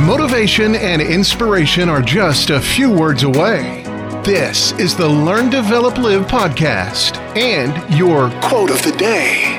[0.00, 3.82] Motivation and inspiration are just a few words away.
[4.26, 9.54] This is the Learn, Develop, Live podcast and your quote of the day.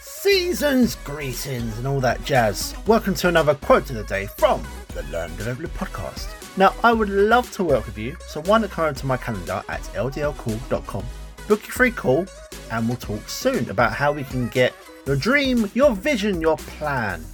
[0.00, 2.76] Seasons, greetings, and all that jazz.
[2.86, 4.62] Welcome to another quote of the day from
[4.94, 6.56] the Learn, Develop, Live podcast.
[6.56, 9.16] Now, I would love to work with you, so why not come over to my
[9.16, 11.04] calendar at ldlcall.com,
[11.48, 12.26] book your free call,
[12.70, 14.74] and we'll talk soon about how we can get
[15.06, 17.24] your dream, your vision, your plan,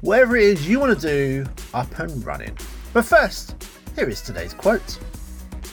[0.00, 2.56] whatever it is you want to do, up and running.
[2.92, 3.56] But first,
[3.96, 4.98] here is today's quote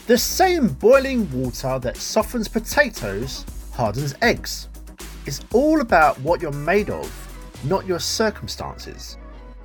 [0.08, 4.68] The same boiling water that softens potatoes hardens eggs.
[5.26, 7.10] It's all about what you're made of,
[7.64, 9.18] not your circumstances.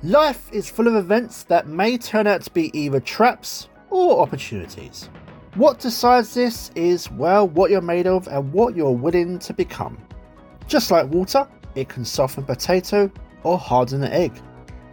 [0.03, 5.09] Life is full of events that may turn out to be either traps or opportunities.
[5.55, 9.97] What decides this is, well, what you're made of and what you're willing to become.
[10.67, 13.11] Just like water, it can soften potato
[13.43, 14.33] or harden an egg,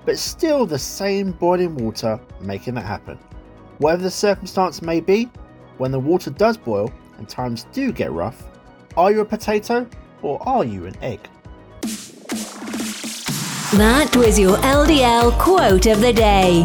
[0.04, 3.18] but still the same boiling water making that happen.
[3.78, 5.28] Whatever the circumstance may be,
[5.78, 8.44] when the water does boil and times do get rough,
[8.96, 9.86] are you a potato
[10.22, 11.20] or are you an egg?
[13.76, 16.64] That was your LDL quote of the day.